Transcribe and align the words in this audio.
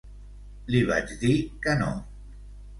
Li 0.75 0.81
vaig 0.93 1.13
dir 1.25 1.37
que 1.67 1.79
no. 1.85 1.93